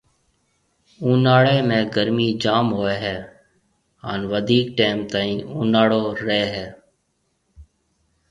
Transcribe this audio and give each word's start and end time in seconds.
اُوناݪيَ 1.03 1.57
۾ 1.69 1.79
گرمِي 1.95 2.29
جام 2.41 2.67
ھوئيَ 2.77 2.95
ھيََََ 3.03 3.15
ھان 4.03 4.19
وڌيڪ 4.31 4.67
ٽيم 4.77 4.97
تائين 5.11 5.39
اوناݪو 5.55 6.03
رَي 6.25 6.41
ھيََََ 6.53 6.67